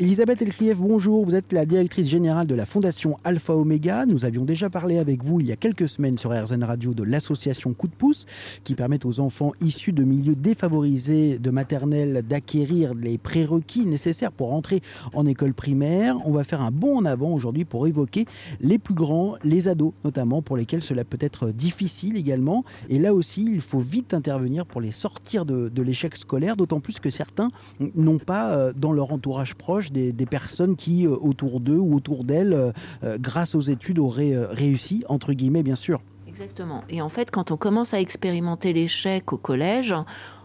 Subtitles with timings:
[0.00, 1.24] Elisabeth Elkriev, bonjour.
[1.24, 4.06] Vous êtes la directrice générale de la Fondation Alpha Omega.
[4.06, 7.02] Nous avions déjà parlé avec vous il y a quelques semaines sur RZN Radio de
[7.02, 8.24] l'association Coup de pouce
[8.62, 14.52] qui permet aux enfants issus de milieux défavorisés de maternelle d'acquérir les prérequis nécessaires pour
[14.52, 14.82] entrer
[15.14, 16.16] en école primaire.
[16.24, 18.24] On va faire un bond en avant aujourd'hui pour évoquer
[18.60, 22.64] les plus grands, les ados notamment, pour lesquels cela peut être difficile également.
[22.88, 26.78] Et là aussi, il faut vite intervenir pour les sortir de, de l'échec scolaire, d'autant
[26.78, 27.50] plus que certains
[27.96, 32.24] n'ont pas euh, dans leur entourage proche des, personnes qui, euh, autour d'eux ou autour
[32.24, 32.72] d'elles, euh,
[33.04, 36.00] euh, grâce aux études, auraient réussi, entre guillemets, bien sûr.
[36.26, 36.84] Exactement.
[36.88, 39.94] Et en fait, quand on commence à expérimenter l'échec au collège,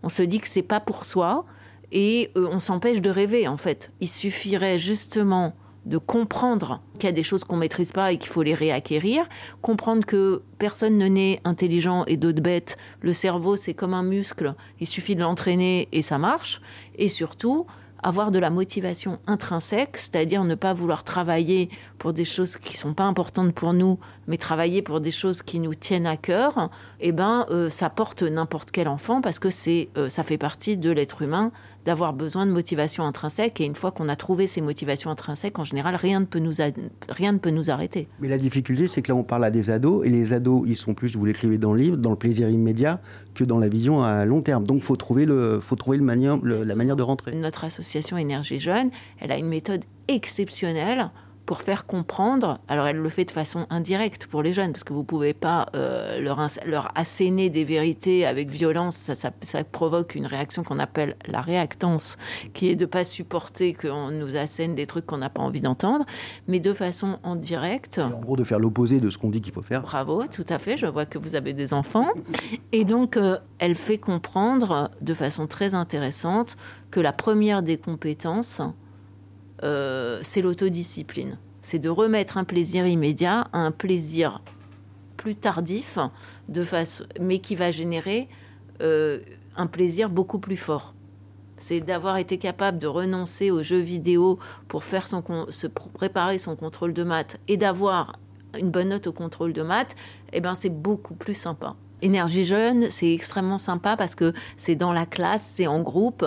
[0.01, 1.45] on se dit que c'est pas pour soi
[1.91, 3.47] et on s'empêche de rêver.
[3.47, 5.53] En fait, il suffirait justement
[5.85, 9.27] de comprendre qu'il y a des choses qu'on maîtrise pas et qu'il faut les réacquérir,
[9.61, 12.77] comprendre que personne ne naît intelligent et d'autres bêtes.
[13.01, 16.61] Le cerveau, c'est comme un muscle, il suffit de l'entraîner et ça marche.
[16.95, 17.65] Et surtout,
[18.03, 22.93] avoir de la motivation intrinsèque, c'est-à-dire ne pas vouloir travailler pour des choses qui sont
[22.93, 27.11] pas importantes pour nous, mais travailler pour des choses qui nous tiennent à cœur, eh
[27.11, 30.91] ben, euh, ça porte n'importe quel enfant parce que c'est, euh, ça fait partie de
[30.91, 31.51] l'être humain
[31.85, 33.59] d'avoir besoin de motivation intrinsèque.
[33.61, 36.53] Et une fois qu'on a trouvé ces motivations intrinsèques, en général, rien ne peut nous,
[37.09, 38.07] rien ne peut nous arrêter.
[38.19, 40.77] Mais la difficulté, c'est que là, on parle à des ados, et les ados, ils
[40.77, 43.01] sont plus, vous l'écrivez dans le livre, dans le plaisir immédiat
[43.33, 44.65] que dans la vision à long terme.
[44.65, 47.35] Donc, il faut trouver, le, faut trouver le manière, la manière de rentrer.
[47.35, 48.89] Notre association Énergie Jeune,
[49.19, 51.09] elle a une méthode exceptionnelle
[51.45, 52.59] pour faire comprendre.
[52.67, 55.67] Alors elle le fait de façon indirecte pour les jeunes, parce que vous pouvez pas
[55.75, 58.95] euh, leur, leur asséner des vérités avec violence.
[58.95, 62.17] Ça, ça, provoque une réaction qu'on appelle la réactance,
[62.53, 66.05] qui est de pas supporter qu'on nous assène des trucs qu'on n'a pas envie d'entendre,
[66.47, 67.99] mais de façon indirecte.
[67.99, 69.81] en gros, de faire l'opposé de ce qu'on dit qu'il faut faire.
[69.81, 70.77] Bravo, tout à fait.
[70.77, 72.09] Je vois que vous avez des enfants.
[72.71, 76.55] Et donc, euh, elle fait comprendre de façon très intéressante
[76.91, 78.61] que la première des compétences,
[79.63, 81.37] euh, c'est l'autodiscipline.
[81.61, 84.41] C'est de remettre un plaisir immédiat à un plaisir
[85.15, 85.97] plus tardif,
[86.49, 86.65] de
[87.21, 88.27] mais qui va générer
[88.81, 89.19] euh,
[89.55, 90.93] un plaisir beaucoup plus fort.
[91.57, 94.37] C'est d'avoir été capable de renoncer aux jeux vidéo
[94.67, 98.19] pour faire son, se préparer son contrôle de maths et d'avoir
[98.59, 99.95] une bonne note au contrôle de maths,
[100.33, 101.75] eh ben c'est beaucoup plus sympa.
[102.01, 106.25] Énergie jeune, c'est extrêmement sympa parce que c'est dans la classe, c'est en groupe.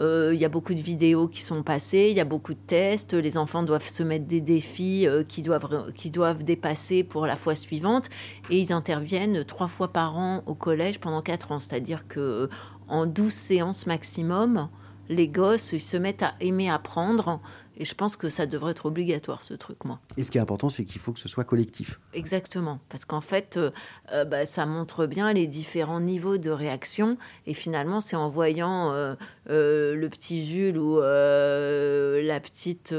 [0.00, 2.58] Euh, il y a beaucoup de vidéos qui sont passées, il y a beaucoup de
[2.58, 3.14] tests.
[3.14, 7.36] Les enfants doivent se mettre des défis euh, qui, doivent, qui doivent dépasser pour la
[7.36, 8.08] fois suivante.
[8.50, 11.60] Et ils interviennent trois fois par an au collège pendant quatre ans.
[11.60, 12.48] C'est-à-dire que
[12.88, 14.68] en 12 séances maximum,
[15.08, 17.40] les gosses ils se mettent à aimer apprendre
[17.78, 20.00] et je pense que ça devrait être obligatoire, ce truc, moi.
[20.16, 22.00] Et ce qui est important, c'est qu'il faut que ce soit collectif.
[22.14, 22.80] Exactement.
[22.88, 23.70] Parce qu'en fait, euh,
[24.12, 27.18] euh, bah, ça montre bien les différents niveaux de réaction.
[27.46, 29.14] Et finalement, c'est en voyant euh,
[29.48, 32.94] le petit Jules ou la petite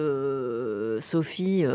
[1.01, 1.65] Sophie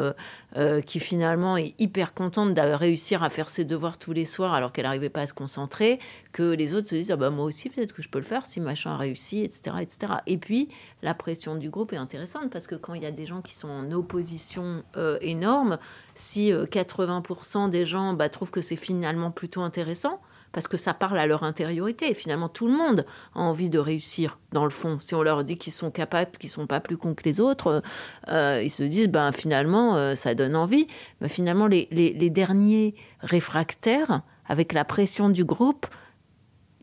[0.86, 4.72] qui finalement est hyper contente de réussir à faire ses devoirs tous les soirs alors
[4.72, 5.98] qu'elle n'arrivait pas à se concentrer,
[6.32, 8.46] que les autres se disent ah bah moi aussi peut-être que je peux le faire
[8.46, 10.12] si machin a réussi, etc., etc.
[10.26, 10.68] Et puis
[11.02, 13.54] la pression du groupe est intéressante parce que quand il y a des gens qui
[13.54, 15.78] sont en opposition euh, énorme,
[16.14, 20.20] si 80% euh, des gens bah, trouvent que c'est finalement plutôt intéressant,
[20.52, 22.10] parce que ça parle à leur intériorité.
[22.10, 24.98] Et finalement, tout le monde a envie de réussir, dans le fond.
[25.00, 27.82] Si on leur dit qu'ils sont capables, qu'ils sont pas plus cons que les autres,
[28.28, 30.86] euh, ils se disent, ben, finalement, ça donne envie.
[31.20, 35.86] Mais finalement, les derniers réfractaires, avec la pression du groupe,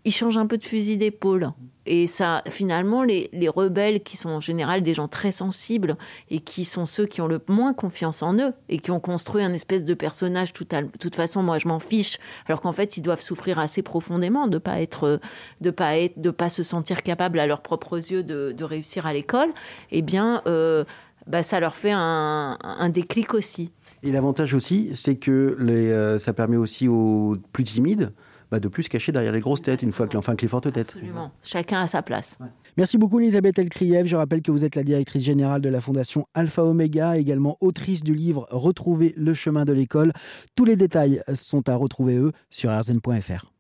[0.06, 1.52] ils changent un peu de fusil d'épaule.
[1.86, 5.98] Et ça, finalement, les, rebelles, qui sont en général des gens très sensibles
[6.30, 9.44] et qui sont ceux qui ont le moins confiance en eux et qui ont construit
[9.44, 12.98] un espèce de personnage, tout à, toute façon, moi, je m'en fiche, alors qu'en fait,
[12.98, 15.20] ils doivent souffrir assez profondément de pas être,
[15.62, 15.94] de pas
[16.38, 19.50] pas se sentir capable à leurs propres yeux de, réussir à l'école.
[19.90, 20.84] Eh bien, euh,
[21.26, 23.72] bah, ça leur fait un, déclic aussi.
[24.04, 28.12] Et l'avantage aussi, c'est que euh, ça permet aussi aux plus timides
[28.52, 30.48] bah, de plus se cacher derrière les grosses têtes une fois que l'enfant que les
[30.48, 30.90] fortes têtes.
[30.90, 31.32] Absolument.
[31.44, 32.38] Chacun a sa place.
[32.78, 34.08] Merci beaucoup Elisabeth Elkriev.
[34.08, 38.04] Je rappelle que vous êtes la directrice générale de la fondation Alpha Omega, également autrice
[38.04, 40.14] du livre Retrouver le chemin de l'école.
[40.56, 43.52] Tous les détails sont à retrouver eux sur rzn.fr.